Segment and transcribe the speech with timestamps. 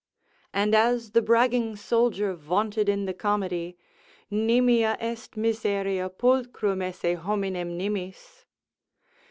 [0.51, 3.77] And as the bragging soldier vaunted in the comedy,
[4.31, 8.45] nimia est miseria pulchrum esse hominem nimis.